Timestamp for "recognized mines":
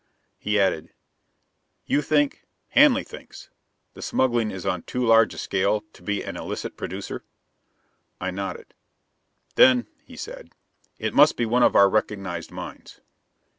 11.87-12.99